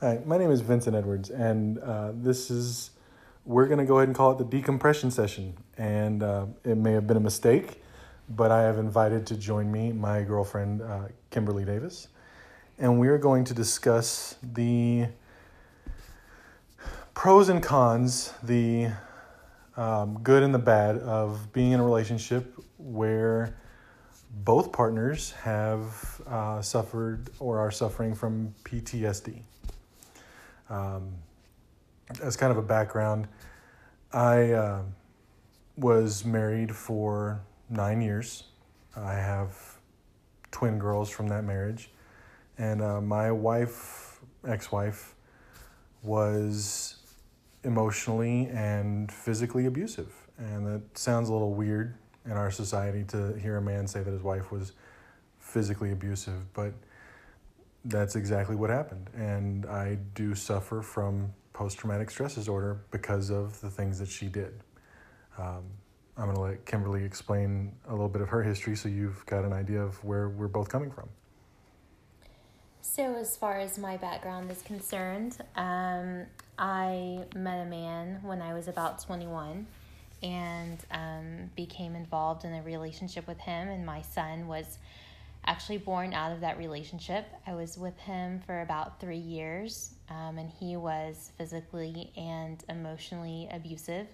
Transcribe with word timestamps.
Hi, 0.00 0.20
my 0.24 0.38
name 0.38 0.52
is 0.52 0.60
Vincent 0.60 0.94
Edwards, 0.94 1.28
and 1.28 1.80
uh, 1.80 2.12
this 2.14 2.52
is, 2.52 2.90
we're 3.44 3.66
going 3.66 3.80
to 3.80 3.84
go 3.84 3.96
ahead 3.96 4.06
and 4.06 4.16
call 4.16 4.30
it 4.30 4.38
the 4.38 4.44
decompression 4.44 5.10
session. 5.10 5.56
And 5.76 6.22
uh, 6.22 6.46
it 6.62 6.76
may 6.76 6.92
have 6.92 7.08
been 7.08 7.16
a 7.16 7.20
mistake, 7.20 7.82
but 8.28 8.52
I 8.52 8.62
have 8.62 8.78
invited 8.78 9.26
to 9.26 9.36
join 9.36 9.72
me 9.72 9.90
my 9.90 10.22
girlfriend, 10.22 10.82
uh, 10.82 11.08
Kimberly 11.30 11.64
Davis. 11.64 12.06
And 12.78 13.00
we 13.00 13.08
are 13.08 13.18
going 13.18 13.42
to 13.46 13.54
discuss 13.54 14.36
the 14.40 15.08
pros 17.12 17.48
and 17.48 17.60
cons, 17.60 18.32
the 18.44 18.92
um, 19.76 20.20
good 20.22 20.44
and 20.44 20.54
the 20.54 20.60
bad 20.60 20.98
of 20.98 21.52
being 21.52 21.72
in 21.72 21.80
a 21.80 21.84
relationship 21.84 22.56
where 22.76 23.56
both 24.44 24.70
partners 24.70 25.32
have 25.42 26.22
uh, 26.28 26.62
suffered 26.62 27.30
or 27.40 27.58
are 27.58 27.72
suffering 27.72 28.14
from 28.14 28.54
PTSD. 28.62 29.42
Um, 30.68 31.14
as 32.22 32.36
kind 32.36 32.50
of 32.50 32.58
a 32.58 32.62
background, 32.62 33.28
I 34.12 34.52
uh, 34.52 34.82
was 35.76 36.24
married 36.24 36.74
for 36.74 37.40
nine 37.68 38.00
years. 38.00 38.44
I 38.96 39.14
have 39.14 39.56
twin 40.50 40.78
girls 40.78 41.10
from 41.10 41.28
that 41.28 41.44
marriage. 41.44 41.90
And 42.56 42.82
uh, 42.82 43.00
my 43.00 43.30
wife, 43.30 44.20
ex 44.46 44.72
wife, 44.72 45.14
was 46.02 46.96
emotionally 47.64 48.46
and 48.46 49.10
physically 49.12 49.66
abusive. 49.66 50.12
And 50.38 50.66
that 50.66 50.98
sounds 50.98 51.28
a 51.28 51.32
little 51.32 51.54
weird 51.54 51.94
in 52.24 52.32
our 52.32 52.50
society 52.50 53.04
to 53.04 53.34
hear 53.34 53.56
a 53.56 53.62
man 53.62 53.86
say 53.86 54.02
that 54.02 54.10
his 54.10 54.22
wife 54.22 54.50
was 54.52 54.72
physically 55.38 55.92
abusive, 55.92 56.52
but 56.52 56.72
that's 57.84 58.16
exactly 58.16 58.56
what 58.56 58.70
happened. 58.70 59.10
And 59.14 59.66
I 59.66 59.98
do 60.14 60.34
suffer 60.34 60.82
from 60.82 61.32
post 61.52 61.78
traumatic 61.78 62.10
stress 62.10 62.34
disorder 62.34 62.80
because 62.90 63.30
of 63.30 63.60
the 63.60 63.70
things 63.70 63.98
that 63.98 64.08
she 64.08 64.26
did. 64.26 64.62
Um, 65.38 65.64
I'm 66.16 66.24
going 66.24 66.36
to 66.36 66.42
let 66.42 66.66
Kimberly 66.66 67.04
explain 67.04 67.72
a 67.86 67.92
little 67.92 68.08
bit 68.08 68.22
of 68.22 68.28
her 68.28 68.42
history 68.42 68.74
so 68.74 68.88
you've 68.88 69.24
got 69.26 69.44
an 69.44 69.52
idea 69.52 69.80
of 69.80 70.02
where 70.04 70.28
we're 70.28 70.48
both 70.48 70.68
coming 70.68 70.90
from. 70.90 71.08
So, 72.80 73.14
as 73.14 73.36
far 73.36 73.58
as 73.58 73.78
my 73.78 73.96
background 73.96 74.50
is 74.50 74.62
concerned, 74.62 75.36
um, 75.54 76.24
I 76.58 77.24
met 77.36 77.64
a 77.64 77.68
man 77.68 78.18
when 78.22 78.42
I 78.42 78.54
was 78.54 78.66
about 78.66 79.00
21 79.04 79.66
and 80.22 80.78
um, 80.90 81.50
became 81.54 81.94
involved 81.94 82.44
in 82.44 82.52
a 82.52 82.62
relationship 82.62 83.28
with 83.28 83.38
him, 83.38 83.68
and 83.68 83.86
my 83.86 84.02
son 84.02 84.48
was 84.48 84.78
actually 85.48 85.78
born 85.78 86.12
out 86.12 86.30
of 86.30 86.40
that 86.42 86.58
relationship. 86.58 87.26
I 87.46 87.54
was 87.54 87.78
with 87.78 87.98
him 87.98 88.38
for 88.44 88.60
about 88.60 89.00
three 89.00 89.16
years, 89.16 89.94
um, 90.10 90.36
and 90.36 90.50
he 90.50 90.76
was 90.76 91.32
physically 91.38 92.12
and 92.18 92.62
emotionally 92.68 93.48
abusive. 93.50 94.06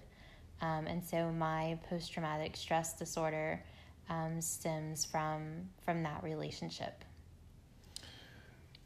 Um, 0.61 0.87
and 0.87 1.03
so 1.03 1.33
my 1.33 1.77
post 1.89 2.13
traumatic 2.13 2.55
stress 2.55 2.93
disorder 2.93 3.61
um, 4.09 4.39
stems 4.39 5.03
from 5.03 5.67
from 5.83 6.03
that 6.03 6.23
relationship. 6.23 7.03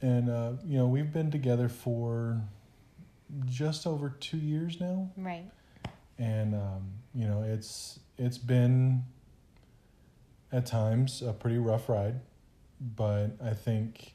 And 0.01 0.27
uh, 0.27 0.53
you 0.65 0.79
know, 0.79 0.87
we've 0.87 1.13
been 1.13 1.29
together 1.29 1.69
for 1.69 2.41
just 3.45 3.85
over 3.85 4.09
two 4.09 4.37
years 4.37 4.81
now. 4.81 5.11
Right. 5.17 5.45
And 6.17 6.55
um, 6.55 6.89
you 7.13 7.27
know, 7.27 7.43
it's 7.43 7.99
it's 8.17 8.39
been 8.39 9.03
at 10.51 10.65
times 10.65 11.21
a 11.21 11.31
pretty 11.31 11.59
rough 11.59 11.87
ride 11.87 12.21
but 12.79 13.31
I 13.43 13.53
think 13.53 14.13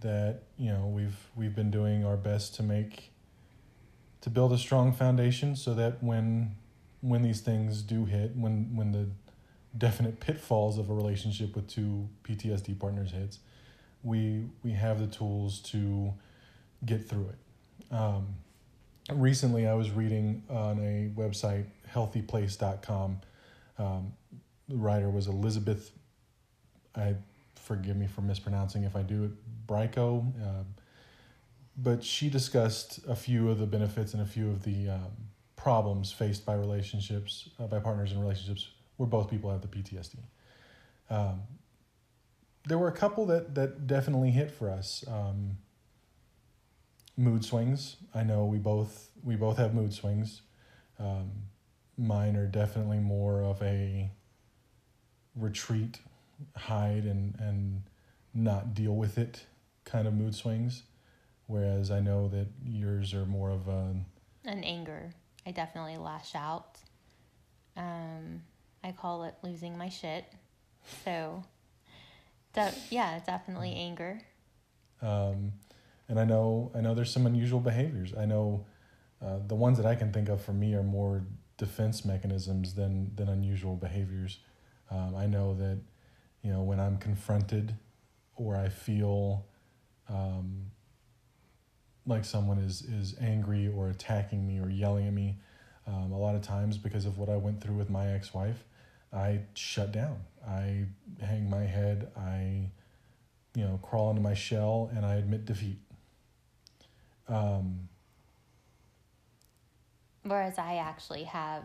that 0.00 0.42
you 0.56 0.70
know 0.70 0.86
we've 0.86 1.18
we've 1.34 1.54
been 1.54 1.70
doing 1.70 2.04
our 2.04 2.16
best 2.16 2.54
to 2.56 2.62
make 2.62 3.10
to 4.20 4.30
build 4.30 4.52
a 4.52 4.58
strong 4.58 4.92
foundation 4.92 5.56
so 5.56 5.74
that 5.74 6.02
when 6.02 6.54
when 7.00 7.22
these 7.22 7.40
things 7.40 7.82
do 7.82 8.04
hit 8.04 8.36
when 8.36 8.74
when 8.76 8.92
the 8.92 9.08
definite 9.76 10.18
pitfalls 10.20 10.78
of 10.78 10.90
a 10.90 10.94
relationship 10.94 11.54
with 11.54 11.68
two 11.68 12.08
PTSD 12.24 12.78
partners 12.78 13.10
hits 13.12 13.38
we 14.02 14.46
we 14.62 14.72
have 14.72 14.98
the 15.00 15.06
tools 15.06 15.60
to 15.60 16.12
get 16.84 17.08
through 17.08 17.28
it. 17.30 17.94
Um, 17.94 18.26
recently 19.12 19.66
I 19.66 19.74
was 19.74 19.90
reading 19.90 20.42
on 20.48 20.78
a 20.78 21.10
website 21.18 21.64
healthyplace.com 21.92 23.20
um, 23.78 24.12
the 24.68 24.76
writer 24.76 25.08
was 25.08 25.26
Elizabeth 25.26 25.90
I 26.94 27.14
forgive 27.68 27.96
me 27.96 28.06
for 28.06 28.22
mispronouncing 28.22 28.84
if 28.84 28.96
I 28.96 29.02
do 29.02 29.24
it, 29.24 29.66
Brico. 29.66 30.32
Uh, 30.42 30.64
but 31.76 32.02
she 32.02 32.30
discussed 32.30 33.00
a 33.06 33.14
few 33.14 33.50
of 33.50 33.58
the 33.58 33.66
benefits 33.66 34.14
and 34.14 34.22
a 34.22 34.26
few 34.26 34.48
of 34.48 34.64
the 34.64 34.88
um, 34.88 35.12
problems 35.54 36.10
faced 36.10 36.46
by 36.46 36.54
relationships, 36.54 37.50
uh, 37.60 37.66
by 37.66 37.78
partners 37.78 38.10
in 38.10 38.18
relationships 38.18 38.70
where 38.96 39.06
both 39.06 39.30
people 39.30 39.50
have 39.50 39.60
the 39.60 39.68
PTSD. 39.68 40.16
Um, 41.10 41.42
there 42.66 42.78
were 42.78 42.88
a 42.88 42.92
couple 42.92 43.26
that, 43.26 43.54
that 43.54 43.86
definitely 43.86 44.30
hit 44.30 44.50
for 44.50 44.70
us. 44.70 45.04
Um, 45.06 45.58
mood 47.18 47.44
swings. 47.44 47.96
I 48.14 48.22
know 48.22 48.46
we 48.46 48.58
both 48.58 49.10
we 49.22 49.36
both 49.36 49.58
have 49.58 49.74
mood 49.74 49.92
swings. 49.92 50.42
Um, 50.98 51.30
mine 51.98 52.34
are 52.36 52.46
definitely 52.46 52.98
more 52.98 53.42
of 53.42 53.60
a 53.62 54.10
retreat 55.36 55.98
hide 56.56 57.04
and 57.04 57.34
and 57.38 57.82
not 58.34 58.74
deal 58.74 58.94
with 58.94 59.18
it 59.18 59.44
kind 59.84 60.06
of 60.06 60.14
mood 60.14 60.34
swings. 60.34 60.82
Whereas 61.46 61.90
i 61.90 62.00
know 62.00 62.28
that 62.28 62.48
yours 62.64 63.14
are 63.14 63.24
more 63.24 63.50
of 63.50 63.68
a 63.68 63.94
an 64.44 64.64
anger. 64.64 65.10
I 65.46 65.50
definitely 65.50 65.96
lash 65.96 66.34
out. 66.34 66.78
Um 67.76 68.42
i 68.84 68.92
call 68.92 69.24
it 69.24 69.34
losing 69.42 69.76
my 69.76 69.88
shit. 69.88 70.24
So 71.04 71.42
de- 72.52 72.74
yeah 72.90 73.18
definitely 73.20 73.74
anger. 73.74 74.20
Um 75.00 75.52
and 76.08 76.18
i 76.20 76.24
know 76.24 76.70
i 76.74 76.80
know 76.80 76.94
there's 76.94 77.12
some 77.12 77.26
unusual 77.26 77.60
behaviors. 77.60 78.12
I 78.14 78.26
know 78.26 78.66
uh, 79.20 79.38
the 79.46 79.54
ones 79.54 79.78
that 79.78 79.86
i 79.86 79.94
can 79.94 80.12
think 80.12 80.28
of 80.28 80.40
for 80.40 80.52
me 80.52 80.74
are 80.74 80.82
more 80.82 81.24
defense 81.56 82.04
mechanisms 82.04 82.74
than 82.74 83.10
than 83.16 83.28
unusual 83.28 83.74
behaviors. 83.74 84.38
Um, 84.90 85.14
i 85.16 85.26
know 85.26 85.54
that 85.54 85.78
you 86.42 86.52
know, 86.52 86.62
when 86.62 86.80
I'm 86.80 86.98
confronted 86.98 87.74
or 88.36 88.56
I 88.56 88.68
feel 88.68 89.46
um, 90.08 90.70
like 92.06 92.24
someone 92.24 92.58
is, 92.58 92.82
is 92.82 93.16
angry 93.20 93.68
or 93.68 93.90
attacking 93.90 94.46
me 94.46 94.60
or 94.60 94.70
yelling 94.70 95.06
at 95.06 95.12
me, 95.12 95.36
um, 95.86 96.12
a 96.12 96.18
lot 96.18 96.34
of 96.34 96.42
times 96.42 96.78
because 96.78 97.06
of 97.06 97.18
what 97.18 97.28
I 97.28 97.36
went 97.36 97.60
through 97.60 97.74
with 97.74 97.90
my 97.90 98.12
ex 98.12 98.32
wife, 98.34 98.64
I 99.12 99.40
shut 99.54 99.92
down. 99.92 100.18
I 100.46 100.84
hang 101.20 101.48
my 101.48 101.64
head, 101.64 102.10
I, 102.16 102.70
you 103.54 103.64
know, 103.64 103.78
crawl 103.82 104.10
into 104.10 104.22
my 104.22 104.34
shell, 104.34 104.90
and 104.94 105.04
I 105.04 105.16
admit 105.16 105.46
defeat. 105.46 105.78
Um, 107.28 107.88
Whereas 110.22 110.58
I 110.58 110.76
actually 110.76 111.24
have 111.24 111.64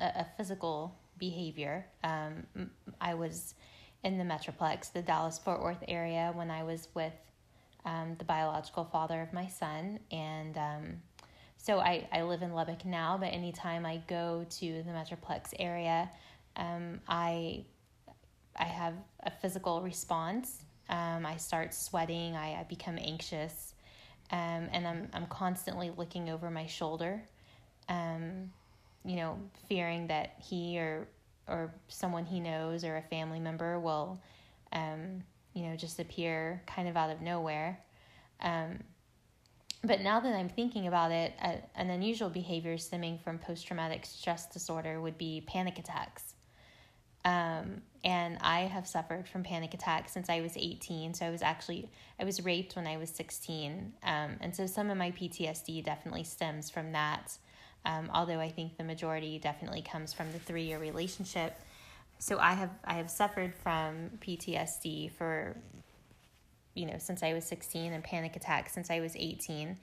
a, 0.00 0.26
physical 0.36 0.96
behavior. 1.18 1.86
Um, 2.02 2.46
I 3.00 3.14
was 3.14 3.54
in 4.04 4.18
the 4.18 4.24
Metroplex, 4.24 4.92
the 4.92 5.02
Dallas 5.02 5.38
Fort 5.38 5.62
Worth 5.62 5.82
area, 5.88 6.30
when 6.34 6.50
I 6.50 6.62
was 6.62 6.88
with 6.94 7.14
um, 7.84 8.14
the 8.18 8.24
biological 8.24 8.84
father 8.84 9.20
of 9.22 9.32
my 9.32 9.46
son. 9.46 9.98
And 10.12 10.56
um, 10.56 11.02
so 11.56 11.80
I, 11.80 12.06
I 12.12 12.22
live 12.22 12.42
in 12.42 12.52
Lubbock 12.52 12.84
now, 12.84 13.16
but 13.18 13.32
anytime 13.32 13.86
I 13.86 14.02
go 14.06 14.46
to 14.58 14.82
the 14.82 14.90
Metroplex 14.90 15.54
area, 15.58 16.10
um, 16.56 17.00
I, 17.08 17.64
I 18.56 18.64
have 18.64 18.94
a 19.22 19.30
physical 19.30 19.80
response. 19.80 20.64
Um, 20.90 21.24
I 21.24 21.38
start 21.38 21.72
sweating, 21.72 22.36
I, 22.36 22.60
I 22.60 22.64
become 22.64 22.98
anxious, 22.98 23.72
um, 24.30 24.68
and 24.70 24.86
I'm, 24.86 25.08
I'm 25.14 25.26
constantly 25.26 25.90
looking 25.96 26.28
over 26.28 26.50
my 26.50 26.66
shoulder, 26.66 27.22
um, 27.88 28.52
you 29.02 29.16
know, 29.16 29.38
fearing 29.66 30.08
that 30.08 30.34
he 30.38 30.78
or 30.78 31.08
or 31.48 31.74
someone 31.88 32.24
he 32.24 32.40
knows 32.40 32.84
or 32.84 32.96
a 32.96 33.02
family 33.02 33.40
member 33.40 33.78
will, 33.78 34.20
um, 34.72 35.22
you 35.52 35.66
know, 35.66 35.76
just 35.76 36.00
appear 36.00 36.62
kind 36.66 36.88
of 36.88 36.96
out 36.96 37.10
of 37.10 37.20
nowhere. 37.20 37.78
Um, 38.40 38.80
but 39.82 40.00
now 40.00 40.18
that 40.20 40.34
I'm 40.34 40.48
thinking 40.48 40.86
about 40.86 41.12
it, 41.12 41.34
uh, 41.42 41.56
an 41.76 41.90
unusual 41.90 42.30
behavior 42.30 42.78
stemming 42.78 43.18
from 43.18 43.38
post 43.38 43.66
traumatic 43.66 44.06
stress 44.06 44.46
disorder 44.46 45.00
would 45.00 45.18
be 45.18 45.44
panic 45.46 45.78
attacks. 45.78 46.34
Um, 47.24 47.82
and 48.02 48.38
I 48.40 48.60
have 48.60 48.86
suffered 48.86 49.28
from 49.28 49.44
panic 49.44 49.72
attacks 49.72 50.12
since 50.12 50.28
I 50.28 50.40
was 50.40 50.56
18. 50.56 51.14
So 51.14 51.26
I 51.26 51.30
was 51.30 51.42
actually, 51.42 51.88
I 52.20 52.24
was 52.24 52.44
raped 52.44 52.76
when 52.76 52.86
I 52.86 52.96
was 52.98 53.10
16. 53.10 53.94
Um, 54.02 54.36
and 54.40 54.54
so 54.54 54.66
some 54.66 54.90
of 54.90 54.98
my 54.98 55.10
PTSD 55.10 55.84
definitely 55.84 56.24
stems 56.24 56.70
from 56.70 56.92
that. 56.92 57.38
Um, 57.86 58.10
although 58.12 58.40
I 58.40 58.50
think 58.50 58.76
the 58.76 58.84
majority 58.84 59.38
definitely 59.38 59.82
comes 59.82 60.12
from 60.12 60.32
the 60.32 60.38
three 60.38 60.64
year 60.64 60.78
relationship. 60.78 61.58
So 62.18 62.38
I 62.38 62.54
have 62.54 62.70
I 62.84 62.94
have 62.94 63.10
suffered 63.10 63.54
from 63.54 64.10
PTSD 64.20 65.12
for 65.12 65.56
you 66.74 66.86
know, 66.86 66.96
since 66.98 67.22
I 67.22 67.32
was 67.32 67.44
16 67.44 67.92
and 67.92 68.02
panic 68.02 68.36
attacks 68.36 68.72
since 68.72 68.90
I 68.90 69.00
was 69.00 69.14
18. 69.16 69.76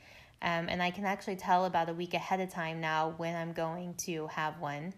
Um, 0.44 0.68
and 0.70 0.82
I 0.82 0.92
can 0.92 1.06
actually 1.06 1.36
tell 1.36 1.66
about 1.66 1.90
a 1.90 1.94
week 1.94 2.14
ahead 2.14 2.40
of 2.40 2.50
time 2.50 2.82
now 2.82 3.14
when 3.18 3.36
I'm 3.36 3.54
going 3.54 3.94
to 4.00 4.28
have 4.28 4.60
one. 4.60 4.94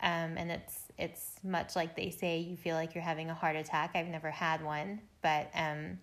Um, 0.00 0.36
and 0.36 0.50
it's 0.50 0.84
it's 0.96 1.36
much 1.42 1.76
like 1.76 1.96
they 1.96 2.10
say 2.10 2.38
you 2.38 2.56
feel 2.56 2.76
like 2.76 2.94
you're 2.94 3.04
having 3.04 3.30
a 3.30 3.34
heart 3.34 3.56
attack. 3.56 3.92
I've 3.94 4.06
never 4.06 4.30
had 4.30 4.64
one, 4.64 5.00
but 5.22 5.50
um, 5.54 5.98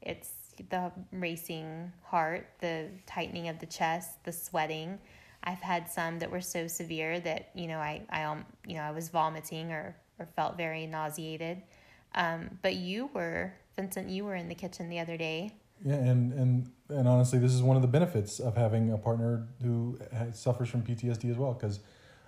it's 0.00 0.30
the 0.70 0.90
racing 1.12 1.92
heart, 2.02 2.48
the 2.60 2.88
tightening 3.06 3.48
of 3.48 3.58
the 3.58 3.66
chest, 3.66 4.24
the 4.24 4.32
sweating. 4.32 4.98
I've 5.46 5.60
had 5.60 5.88
some 5.88 6.18
that 6.18 6.30
were 6.30 6.40
so 6.40 6.66
severe 6.66 7.20
that 7.20 7.50
you 7.54 7.68
know 7.68 7.78
I 7.78 8.02
I 8.10 8.24
um 8.24 8.44
you 8.66 8.74
know 8.74 8.82
I 8.82 8.90
was 8.90 9.08
vomiting 9.08 9.70
or 9.72 9.96
or 10.18 10.26
felt 10.36 10.56
very 10.56 10.86
nauseated. 10.86 11.62
Um, 12.14 12.58
but 12.62 12.74
you 12.74 13.10
were 13.14 13.52
Vincent. 13.76 14.08
You 14.08 14.24
were 14.24 14.34
in 14.34 14.48
the 14.48 14.54
kitchen 14.54 14.88
the 14.88 14.98
other 14.98 15.16
day. 15.16 15.52
Yeah, 15.84 15.94
and 15.94 16.32
and 16.32 16.70
and 16.88 17.06
honestly, 17.06 17.38
this 17.38 17.52
is 17.52 17.62
one 17.62 17.76
of 17.76 17.82
the 17.82 17.88
benefits 17.88 18.40
of 18.40 18.56
having 18.56 18.90
a 18.92 18.98
partner 18.98 19.46
who 19.62 19.98
suffers 20.32 20.68
from 20.68 20.82
PTSD 20.82 21.30
as 21.30 21.36
well. 21.36 21.52
Because 21.52 21.80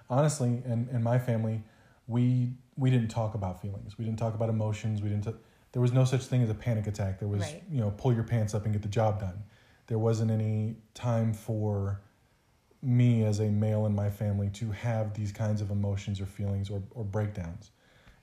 honestly, 0.09 0.63
in 0.65 0.89
in 0.93 1.03
my 1.03 1.19
family, 1.19 1.63
we 2.07 2.53
we 2.77 2.91
didn't 2.91 3.09
talk 3.09 3.35
about 3.35 3.61
feelings. 3.61 3.99
We 3.99 4.05
didn't 4.05 4.19
talk 4.19 4.35
about 4.35 4.49
emotions. 4.49 5.03
We 5.03 5.09
didn't. 5.09 5.25
T- 5.25 5.35
there 5.73 5.83
was 5.83 5.93
no 5.93 6.05
such 6.05 6.25
thing 6.25 6.43
as 6.43 6.51
a 6.51 6.55
panic 6.55 6.87
attack. 6.87 7.19
There 7.19 7.29
was 7.29 7.41
Right. 7.41 7.63
you 7.71 7.81
know 7.81 7.91
pull 7.97 8.13
your 8.13 8.25
pants 8.25 8.55
up 8.55 8.65
and 8.65 8.73
get 8.73 8.83
the 8.83 8.89
job 8.89 9.21
done. 9.21 9.43
There 9.87 9.99
wasn't 9.99 10.31
any 10.31 10.77
time 10.95 11.33
for 11.33 12.03
me 12.83 13.25
as 13.25 13.41
a 13.41 13.47
male 13.47 13.87
in 13.87 13.95
my 13.95 14.09
family 14.09 14.51
to 14.51 14.71
have 14.71 15.15
these 15.15 15.33
kinds 15.33 15.61
of 15.61 15.71
emotions 15.71 16.21
or 16.21 16.27
feelings 16.27 16.71
or, 16.71 16.83
or 16.93 17.05
breakdowns. 17.05 17.71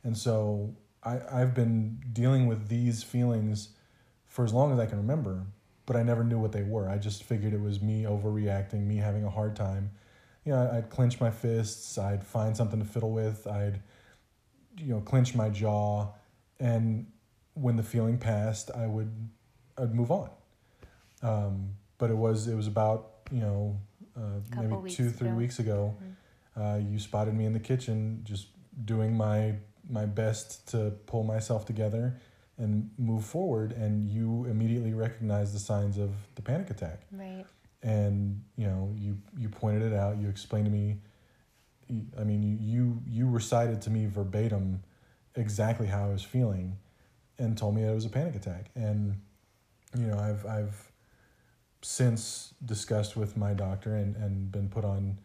And 0.04 0.18
so 0.18 0.76
I, 1.04 1.20
I've 1.32 1.54
been 1.54 2.02
dealing 2.14 2.48
with 2.48 2.68
these 2.68 3.04
feelings 3.04 3.70
for 4.28 4.46
as 4.46 4.54
long 4.54 4.72
as 4.72 4.80
I 4.80 4.86
can 4.86 4.98
remember, 4.98 5.46
but 5.86 5.96
I 5.96 6.04
never 6.04 6.24
knew 6.24 6.40
what 6.40 6.52
they 6.52 6.64
were. 6.64 6.90
I 6.90 6.98
just 6.98 7.24
figured 7.24 7.54
it 7.54 7.62
was 7.62 7.82
me 7.82 8.04
overreacting, 8.04 8.86
me 8.86 8.98
having 8.98 9.24
a 9.24 9.30
hard 9.30 9.56
time. 9.56 9.92
You 10.46 10.54
know, 10.54 10.70
I'd 10.72 10.90
clench 10.90 11.20
my 11.20 11.32
fists, 11.32 11.98
I'd 11.98 12.24
find 12.24 12.56
something 12.56 12.80
to 12.80 12.86
fiddle 12.86 13.12
with, 13.12 13.48
I'd, 13.48 13.82
you 14.78 14.94
know, 14.94 15.02
clench 15.02 15.36
my 15.36 15.50
jaw. 15.50 16.10
And 16.60 17.08
when 17.56 17.76
the 17.76 17.84
feeling 17.84 18.18
passed, 18.18 18.72
I 18.72 18.88
would, 18.88 19.12
I'd 19.78 19.94
move 19.94 20.12
on. 20.12 20.30
Um, 21.22 21.70
but 21.98 22.10
it 22.10 22.18
was, 22.18 22.48
it 22.48 22.56
was 22.56 22.68
about, 22.68 23.12
you 23.32 23.40
know, 23.40 23.80
uh, 24.18 24.22
maybe 24.62 24.90
two, 24.92 25.10
three 25.10 25.28
ago. 25.30 25.38
weeks 25.38 25.60
ago, 25.60 25.96
uh, 26.58 26.80
you 26.90 27.00
spotted 27.00 27.34
me 27.34 27.46
in 27.46 27.54
the 27.54 27.60
kitchen 27.60 28.22
just 28.24 28.48
doing 28.86 29.16
my 29.16 29.56
my 29.90 30.06
best 30.06 30.68
to 30.70 30.92
pull 31.06 31.24
myself 31.24 31.66
together 31.66 32.20
and 32.58 32.90
move 32.98 33.24
forward 33.24 33.72
and 33.74 34.08
you 34.10 34.46
immediately 34.46 34.94
recognized 34.94 35.54
the 35.54 35.60
signs 35.60 35.98
of 35.98 36.12
the 36.36 36.42
panic 36.42 36.70
attack 36.70 37.02
Right. 37.12 37.46
and 37.84 38.42
you 38.58 38.66
know 38.66 38.92
you 38.98 39.18
you 39.38 39.48
pointed 39.50 39.84
it 39.84 39.94
out 39.94 40.18
you 40.18 40.28
explained 40.30 40.66
to 40.66 40.72
me 40.72 40.98
i 42.20 42.24
mean 42.24 42.42
you 42.42 42.58
you, 42.60 43.02
you 43.08 43.30
recited 43.30 43.82
to 43.84 43.90
me 43.92 44.08
verbatim 44.08 44.82
exactly 45.36 45.86
how 45.88 46.06
i 46.06 46.10
was 46.12 46.24
feeling 46.24 46.78
and 47.38 47.58
told 47.58 47.76
me 47.76 47.84
that 47.84 47.92
it 47.92 47.96
was 47.96 48.06
a 48.06 48.10
panic 48.10 48.36
attack 48.36 48.72
and 48.76 49.16
you 49.98 50.08
know 50.08 50.18
i've 50.18 50.46
i've 50.48 50.92
since 51.86 52.56
discussed 52.66 53.16
with 53.16 53.38
my 53.38 53.54
doctor 53.54 53.94
and 53.96 54.16
and 54.16 54.52
been 54.52 54.68
put 54.68 54.84
on 54.84 55.20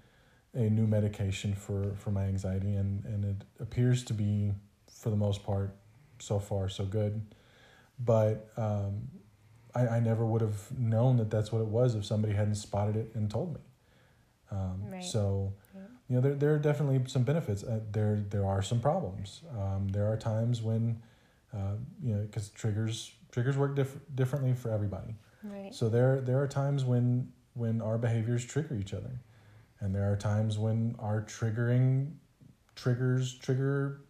a 0.52 0.68
new 0.68 0.86
medication 0.86 1.54
for 1.54 1.94
for 1.96 2.10
my 2.10 2.24
anxiety 2.24 2.74
and 2.74 3.02
and 3.06 3.24
it 3.24 3.44
appears 3.60 4.04
to 4.04 4.12
be 4.12 4.52
for 4.92 5.08
the 5.08 5.16
most 5.16 5.42
part 5.42 5.74
so 6.18 6.38
far 6.38 6.68
so 6.68 6.84
good 6.84 7.22
but 7.98 8.50
um 8.58 9.08
I, 9.74 9.86
I 9.86 10.00
never 10.00 10.26
would 10.26 10.42
have 10.42 10.78
known 10.78 11.16
that 11.16 11.30
that's 11.30 11.50
what 11.52 11.62
it 11.62 11.68
was 11.68 11.94
if 11.94 12.04
somebody 12.04 12.34
hadn't 12.34 12.56
spotted 12.56 12.96
it 12.96 13.12
and 13.14 13.30
told 13.30 13.54
me. 13.54 13.60
Um, 14.50 14.82
Right. 14.90 15.02
So, 15.02 15.52
Yeah. 15.74 15.80
you 16.08 16.14
know, 16.16 16.20
there, 16.20 16.34
there 16.34 16.54
are 16.54 16.58
definitely 16.58 17.00
some 17.06 17.22
benefits. 17.22 17.62
Uh, 17.62 17.78
there 17.92 18.16
there 18.30 18.44
are 18.44 18.62
some 18.62 18.80
problems. 18.80 19.42
Um, 19.56 19.86
there 19.88 20.06
are 20.12 20.16
times 20.16 20.60
when, 20.60 21.00
uh, 21.54 21.76
you 22.02 22.14
know, 22.14 22.22
because 22.22 22.48
triggers 22.50 23.12
triggers 23.30 23.56
work 23.56 23.76
diff- 23.76 24.00
differently 24.14 24.54
for 24.54 24.70
everybody. 24.72 25.14
Right. 25.42 25.74
So 25.74 25.88
there 25.88 26.20
there 26.20 26.40
are 26.40 26.48
times 26.48 26.84
when 26.84 27.32
when 27.54 27.80
our 27.80 27.98
behaviors 27.98 28.44
trigger 28.44 28.74
each 28.74 28.94
other, 28.94 29.20
and 29.80 29.94
there 29.94 30.10
are 30.10 30.16
times 30.16 30.58
when 30.58 30.96
our 30.98 31.22
triggering 31.22 32.12
triggers 32.74 33.38
trigger 33.38 34.02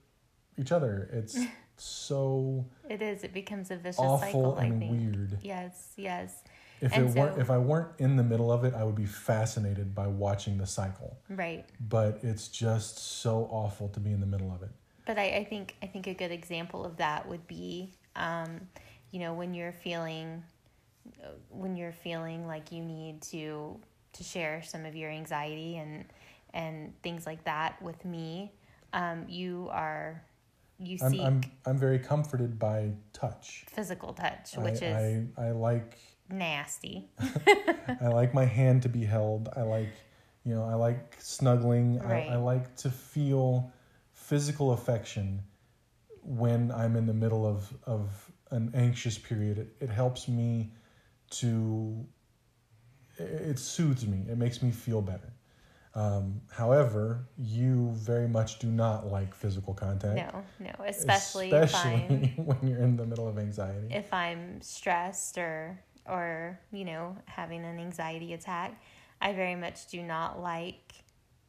each 0.59 0.73
other. 0.73 1.09
It's 1.13 1.39
so 1.77 2.67
It 2.89 3.03
is. 3.03 3.25
It 3.25 3.33
becomes 3.33 3.71
a 3.71 3.77
vicious 3.77 3.99
awful 3.99 4.19
cycle. 4.19 4.57
I 4.59 4.65
and 4.65 4.91
weird. 4.91 5.39
Yes. 5.43 5.93
Yes. 5.97 6.43
If 6.81 6.93
And 6.95 7.11
it 7.11 7.15
weren't, 7.15 7.39
if 7.39 7.51
I 7.51 7.59
weren't 7.59 7.89
in 7.99 8.17
the 8.17 8.23
middle 8.23 8.51
of 8.51 8.65
it, 8.65 8.75
I 8.75 8.85
would 8.85 8.95
be 8.95 9.05
fascinated 9.05 9.95
by 9.95 10.07
watching 10.07 10.57
the 10.57 10.67
cycle. 10.67 11.19
Right. 11.29 11.67
But 11.79 12.21
it's 12.23 12.49
just 12.49 13.21
so 13.21 13.49
awful 13.51 13.89
to 13.91 14.01
be 14.01 14.13
in 14.13 14.21
the 14.21 14.27
middle 14.27 14.51
of 14.53 14.63
it. 14.63 14.71
But 15.05 15.19
I, 15.19 15.37
I 15.37 15.45
think 15.45 15.77
I 15.83 15.87
think 15.87 16.07
a 16.07 16.15
good 16.15 16.31
example 16.31 16.85
of 16.85 16.97
that 16.97 17.29
would 17.29 17.47
be, 17.47 17.93
um, 18.17 18.69
you 19.11 19.21
know, 19.21 19.35
when 19.35 19.53
you're 19.55 19.73
feeling, 19.73 20.43
when 21.49 21.77
you're 21.77 21.93
feeling 21.93 22.47
like 22.47 22.73
you 22.73 22.83
need 22.83 23.23
to 23.23 23.79
to 24.13 24.25
share 24.25 24.63
some 24.63 24.85
of 24.85 24.97
your 24.97 25.11
anxiety 25.11 25.77
and 25.77 26.05
and 26.53 26.93
things 27.03 27.27
like 27.27 27.45
that 27.45 27.81
with 27.81 28.05
me, 28.05 28.53
um, 28.93 29.25
you 29.29 29.69
are 29.71 30.23
you 30.81 30.99
I'm, 31.03 31.11
seek 31.11 31.21
I'm, 31.21 31.41
I'm 31.67 31.79
very 31.79 31.99
comforted 31.99 32.59
by 32.59 32.93
touch. 33.13 33.65
physical 33.69 34.13
touch, 34.13 34.57
which 34.57 34.83
I, 34.83 34.87
is 34.87 35.29
I, 35.37 35.49
I 35.49 35.51
like, 35.51 35.99
nasty. 36.31 37.09
I 38.01 38.09
like 38.09 38.33
my 38.33 38.47
hand 38.47 38.83
to 38.83 38.89
be 38.89 39.05
held. 39.05 39.51
I 39.55 39.63
like, 39.63 39.93
you 40.45 40.55
know, 40.55 40.65
I 40.65 40.75
like 40.75 41.17
snuggling. 41.19 41.99
Right. 41.99 42.29
I, 42.31 42.35
I 42.35 42.37
like 42.37 42.75
to 42.77 42.91
feel 42.91 43.71
physical 44.13 44.73
affection 44.73 45.43
when 46.23 46.73
I'm 46.73 46.97
in 46.97 47.07
the 47.07 47.15
middle 47.15 47.47
of, 47.47 47.73
of 47.85 48.33
an 48.51 48.71
anxious 48.75 49.19
period. 49.19 49.59
It, 49.59 49.77
it 49.81 49.91
helps 49.91 50.29
me 50.29 50.73
to, 51.31 52.07
it, 53.17 53.59
soothes 53.59 54.07
me. 54.07 54.25
It 54.31 54.39
makes 54.39 54.63
me 54.63 54.71
feel 54.71 55.03
better. 55.03 55.33
Um, 55.95 56.41
however, 56.51 57.27
you 57.37 57.91
very 57.95 58.29
much 58.29 58.61
do 58.61 58.69
not 58.69 59.07
like 59.07 59.35
physical 59.35 59.75
contact. 59.75 60.15
No, 60.15 60.45
no, 60.61 60.85
especially, 60.85 61.51
especially 61.51 61.95
if 61.95 62.39
I'm 62.39 62.45
when 62.47 62.69
you're 62.69 62.79
in 62.79 62.97
the 62.97 63.05
middle 63.05 63.27
of 63.27 63.39
anxiety. 63.39 63.89
if 63.91 64.13
I'm 64.13 64.63
stressed 64.63 65.37
or 65.37 65.81
or 66.07 66.59
you 66.73 66.85
know 66.85 67.17
having 67.27 67.65
an 67.65 67.81
anxiety 67.81 68.35
attack, 68.35 68.81
I 69.21 69.33
very 69.33 69.57
much 69.57 69.89
do 69.89 70.01
not 70.03 70.41
like 70.41 70.95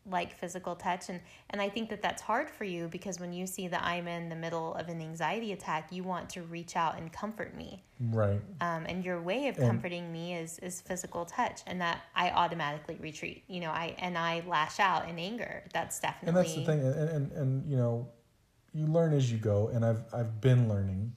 like 0.10 0.34
physical 0.36 0.76
touch 0.76 1.10
and 1.10 1.20
and 1.52 1.62
I 1.62 1.70
think 1.70 1.90
that 1.90 2.02
that's 2.02 2.22
hard 2.24 2.50
for 2.50 2.64
you 2.64 2.88
because 2.88 3.20
when 3.20 3.32
you 3.34 3.46
see 3.46 3.68
that 3.68 3.84
I'm 3.84 4.08
in 4.08 4.30
the 4.30 4.36
middle 4.36 4.74
of 4.76 4.90
an 4.90 5.00
anxiety 5.00 5.52
attack, 5.52 5.92
you 5.92 6.04
want 6.04 6.30
to 6.32 6.42
reach 6.42 6.76
out 6.76 6.98
and 6.98 7.14
comfort 7.14 7.56
me. 7.56 7.84
right. 8.00 8.42
Um, 8.62 8.86
and 8.88 9.06
your 9.06 9.22
way 9.22 9.48
of 9.48 9.58
And- 9.58 9.68
comforting 9.68 10.12
me 10.12 10.34
is 10.36 10.58
is 10.60 10.82
physical 10.82 11.26
touch, 11.26 11.62
and 11.68 11.80
that 11.82 12.02
I 12.16 12.32
automatically 12.32 12.98
retreat. 13.00 13.44
You 13.48 13.60
know, 13.62 13.70
I 13.70 13.96
and 14.00 14.18
I 14.18 14.42
lash 14.48 14.80
out 14.80 15.08
in 15.08 15.20
anger. 15.20 15.64
That's 15.72 16.00
definitely 16.00 16.28
and 16.30 16.38
that's 16.38 16.56
the 16.56 16.66
thing 16.66 16.80
and, 16.80 17.10
and 17.10 17.32
and 17.34 17.72
you 17.72 17.78
know 17.78 18.08
you 18.74 18.86
learn 18.88 19.14
as 19.14 19.30
you 19.32 19.38
go 19.38 19.68
and 19.68 19.84
i've 19.84 20.02
i've 20.14 20.40
been 20.40 20.70
learning 20.70 21.12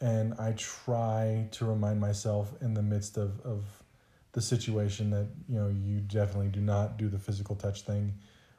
and 0.00 0.34
i 0.34 0.52
try 0.56 1.46
to 1.52 1.64
remind 1.64 2.00
myself 2.00 2.52
in 2.60 2.74
the 2.74 2.82
midst 2.82 3.16
of 3.16 3.40
of 3.44 3.62
the 4.32 4.40
situation 4.40 5.10
that 5.10 5.26
you 5.48 5.58
know 5.58 5.68
you 5.68 6.00
definitely 6.00 6.48
do 6.48 6.60
not 6.60 6.96
do 6.96 7.08
the 7.08 7.18
physical 7.18 7.56
touch 7.56 7.82
thing 7.82 8.12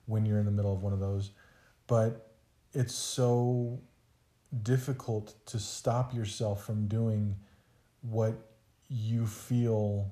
when 0.05 0.25
you're 0.25 0.39
in 0.39 0.45
the 0.45 0.51
middle 0.51 0.73
of 0.73 0.81
one 0.81 0.93
of 0.93 0.99
those 0.99 1.31
but 1.87 2.31
it's 2.73 2.93
so 2.93 3.79
difficult 4.63 5.33
to 5.45 5.59
stop 5.59 6.13
yourself 6.13 6.65
from 6.65 6.87
doing 6.87 7.35
what 8.01 8.33
you 8.89 9.25
feel 9.25 10.11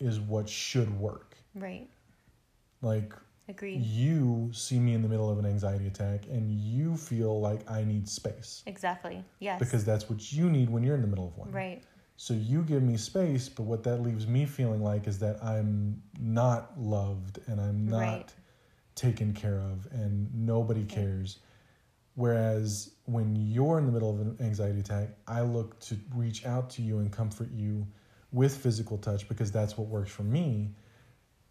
is 0.00 0.18
what 0.18 0.48
should 0.48 0.98
work 0.98 1.36
right. 1.54 1.88
like 2.80 3.12
Agreed. 3.48 3.80
you 3.82 4.50
see 4.52 4.78
me 4.78 4.94
in 4.94 5.02
the 5.02 5.08
middle 5.08 5.30
of 5.30 5.38
an 5.38 5.46
anxiety 5.46 5.86
attack 5.86 6.26
and 6.30 6.50
you 6.50 6.96
feel 6.96 7.40
like 7.40 7.68
I 7.70 7.84
need 7.84 8.08
space 8.08 8.62
Exactly. 8.66 9.22
Yes. 9.38 9.58
because 9.60 9.84
that's 9.84 10.08
what 10.10 10.32
you 10.32 10.50
need 10.50 10.70
when 10.70 10.82
you're 10.82 10.94
in 10.96 11.02
the 11.02 11.08
middle 11.08 11.26
of 11.28 11.36
one. 11.36 11.52
right. 11.52 11.82
So 12.16 12.34
you 12.34 12.62
give 12.62 12.82
me 12.82 12.96
space, 12.96 13.48
but 13.48 13.64
what 13.64 13.82
that 13.84 13.98
leaves 14.02 14.26
me 14.26 14.46
feeling 14.46 14.82
like 14.82 15.06
is 15.08 15.18
that 15.20 15.42
I'm 15.42 16.02
not 16.20 16.78
loved 16.80 17.40
and 17.46 17.60
I'm 17.60 17.86
not 17.86 17.98
Right. 17.98 18.34
taken 18.94 19.32
care 19.32 19.58
of 19.58 19.86
and 19.92 20.32
nobody 20.34 20.84
cares. 20.84 21.38
Whereas 22.14 22.90
when 23.06 23.34
you're 23.36 23.78
in 23.78 23.86
the 23.86 23.92
middle 23.92 24.10
of 24.10 24.20
an 24.20 24.36
anxiety 24.40 24.80
attack, 24.80 25.08
I 25.26 25.40
look 25.40 25.80
to 25.80 25.96
reach 26.14 26.44
out 26.46 26.70
to 26.70 26.82
you 26.82 26.98
and 26.98 27.10
comfort 27.10 27.50
you 27.50 27.86
with 28.32 28.54
physical 28.56 28.98
touch 28.98 29.28
because 29.28 29.50
that's 29.50 29.76
what 29.78 29.88
works 29.88 30.10
for 30.10 30.22
me. 30.22 30.74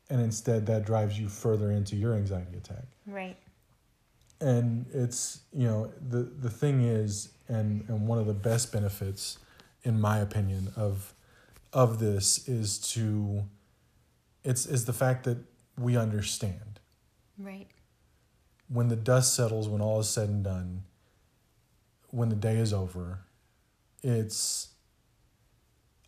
And 0.10 0.22
instead, 0.22 0.66
that 0.68 0.86
drives 0.86 1.20
you 1.20 1.28
further 1.30 1.72
into 1.72 1.96
your 1.96 2.14
anxiety 2.14 2.58
attack 2.58 2.86
Right. 3.08 3.38
and 4.40 4.86
it's 4.94 5.42
you 5.54 5.66
know 5.68 5.92
the 6.10 6.24
the 6.24 6.50
thing 6.50 6.82
is 6.82 7.30
and 7.48 7.84
and 7.90 8.08
one 8.08 8.18
of 8.18 8.26
the 8.26 8.34
best 8.34 8.72
benefits 8.72 9.38
in 9.84 10.00
my 10.00 10.20
opinion, 10.20 10.72
of 10.76 11.14
of 11.74 12.00
this 12.00 12.48
is 12.50 12.78
to 12.94 13.44
it's 14.44 14.66
is 14.66 14.86
the 14.86 14.94
fact 14.94 15.24
that 15.24 15.38
we 15.78 15.96
understand 15.96 16.80
Right. 17.38 17.68
when 18.68 18.90
the 18.90 18.96
dust 18.96 19.34
settles, 19.34 19.68
when 19.70 19.82
all 19.82 20.00
is 20.00 20.10
said 20.10 20.28
and 20.30 20.44
done, 20.44 20.84
when 22.10 22.30
the 22.30 22.36
day 22.36 22.58
is 22.58 22.74
over, 22.74 23.20
it's 24.04 24.70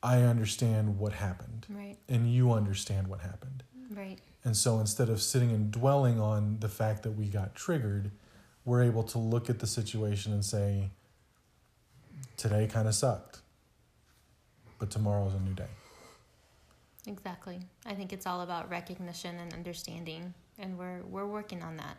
I 0.01 0.21
understand 0.23 0.97
what 0.99 1.13
happened 1.13 1.65
Right. 1.69 1.97
and 2.09 2.31
you 2.31 2.51
understand 2.51 3.07
what 3.07 3.21
happened. 3.21 3.63
Right. 3.89 4.19
And 4.43 4.57
so 4.57 4.79
instead 4.79 5.07
of 5.09 5.21
sitting 5.21 5.51
and 5.51 5.71
dwelling 5.71 6.19
on 6.19 6.59
the 6.59 6.67
fact 6.67 7.03
that 7.03 7.11
we 7.11 7.27
got 7.29 7.55
triggered, 7.55 8.11
we're 8.65 8.83
able 8.83 9.03
to 9.03 9.17
look 9.17 9.49
at 9.49 9.59
the 9.59 9.67
situation 9.67 10.33
and 10.33 10.43
say, 10.43 10.91
today 12.35 12.67
kind 12.67 12.87
of 12.87 12.95
sucked, 12.95 13.39
but 14.83 14.91
tomorrow 14.91 15.25
is 15.25 15.33
a 15.33 15.39
new 15.39 15.53
day. 15.53 15.69
Exactly. 17.07 17.57
I 17.85 17.93
think 17.93 18.11
it's 18.11 18.27
all 18.27 18.41
about 18.41 18.69
recognition 18.69 19.39
and 19.39 19.53
understanding, 19.53 20.33
and 20.59 20.77
we're 20.77 21.03
we're 21.03 21.25
working 21.25 21.63
on 21.63 21.77
that. 21.77 21.95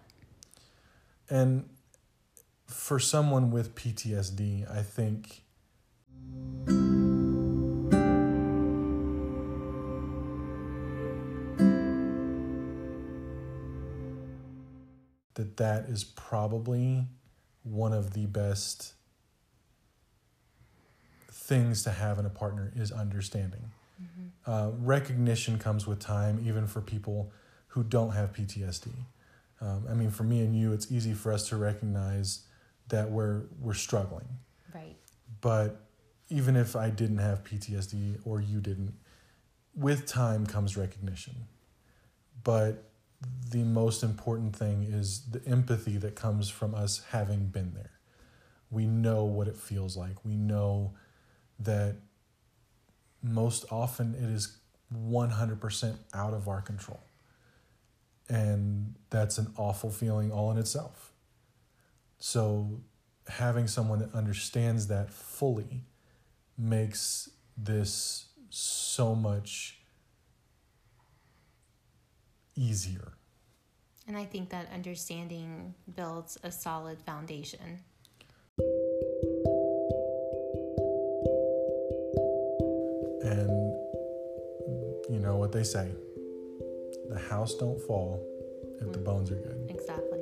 And 1.30 1.66
for 2.66 2.98
someone 2.98 3.50
with 3.50 3.74
PTSD, 3.74 4.70
I 4.70 4.82
think 4.82 5.44
that 15.32 15.56
that 15.56 15.84
is 15.88 16.04
probably 16.04 17.06
one 17.62 17.94
of 17.94 18.12
the 18.12 18.26
best 18.26 18.92
things 21.44 21.82
to 21.82 21.90
have 21.90 22.18
in 22.18 22.24
a 22.24 22.30
partner 22.30 22.72
is 22.74 22.90
understanding. 22.90 23.70
Uh, 24.46 24.70
recognition 24.80 25.58
comes 25.58 25.86
with 25.86 25.98
time, 26.00 26.42
even 26.46 26.66
for 26.66 26.80
people 26.80 27.32
who 27.68 27.82
don't 27.82 28.10
have 28.10 28.32
PTSD. 28.32 28.88
Um, 29.60 29.84
I 29.88 29.94
mean, 29.94 30.10
for 30.10 30.22
me 30.22 30.40
and 30.40 30.54
you, 30.54 30.72
it's 30.72 30.92
easy 30.92 31.14
for 31.14 31.32
us 31.32 31.48
to 31.48 31.56
recognize 31.56 32.40
that 32.88 33.10
we're 33.10 33.42
we're 33.60 33.74
struggling. 33.74 34.28
Right. 34.74 34.96
But 35.40 35.80
even 36.28 36.56
if 36.56 36.76
I 36.76 36.90
didn't 36.90 37.18
have 37.18 37.42
PTSD 37.44 38.18
or 38.24 38.40
you 38.40 38.60
didn't, 38.60 38.94
with 39.74 40.06
time 40.06 40.46
comes 40.46 40.76
recognition. 40.76 41.34
But 42.42 42.90
the 43.50 43.62
most 43.62 44.02
important 44.02 44.54
thing 44.54 44.82
is 44.82 45.22
the 45.30 45.40
empathy 45.48 45.96
that 45.98 46.14
comes 46.14 46.50
from 46.50 46.74
us 46.74 47.02
having 47.10 47.46
been 47.46 47.72
there. 47.74 47.92
We 48.70 48.84
know 48.84 49.24
what 49.24 49.48
it 49.48 49.56
feels 49.56 49.96
like. 49.96 50.22
We 50.24 50.36
know 50.36 50.92
that 51.58 51.96
most 53.22 53.64
often 53.70 54.14
it 54.14 54.30
is 54.30 54.58
100% 54.94 55.96
out 56.12 56.34
of 56.34 56.48
our 56.48 56.60
control. 56.60 57.00
And 58.28 58.94
that's 59.10 59.38
an 59.38 59.52
awful 59.56 59.90
feeling 59.90 60.32
all 60.32 60.50
in 60.50 60.58
itself. 60.58 61.12
So, 62.18 62.80
having 63.28 63.66
someone 63.66 63.98
that 63.98 64.14
understands 64.14 64.86
that 64.88 65.10
fully 65.10 65.84
makes 66.56 67.30
this 67.56 68.26
so 68.50 69.14
much 69.14 69.80
easier. 72.54 73.12
And 74.06 74.16
I 74.16 74.24
think 74.24 74.50
that 74.50 74.70
understanding 74.72 75.74
builds 75.96 76.38
a 76.42 76.50
solid 76.50 77.00
foundation. 77.00 77.80
They 85.54 85.62
say 85.62 85.88
the 87.08 87.18
house 87.18 87.54
don't 87.54 87.80
fall 87.80 88.20
if 88.80 88.92
the 88.92 88.98
bones 88.98 89.30
are 89.30 89.36
good. 89.36 89.70
Exactly. 89.70 90.13